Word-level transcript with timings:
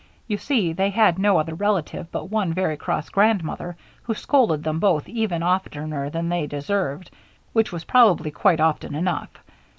You 0.27 0.37
see, 0.39 0.73
they 0.73 0.89
had 0.89 1.19
no 1.19 1.37
other 1.37 1.53
relative 1.53 2.11
but 2.11 2.31
one 2.31 2.53
very 2.55 2.75
cross 2.75 3.07
grandmother, 3.09 3.77
who 4.01 4.15
scolded 4.15 4.63
them 4.63 4.79
both 4.79 5.07
even 5.07 5.43
oftener 5.43 6.09
than 6.09 6.27
they 6.27 6.47
deserved 6.47 7.11
which 7.53 7.71
was 7.71 7.83
probably 7.83 8.31
quite 8.31 8.59
often 8.59 8.95
enough. 8.95 9.29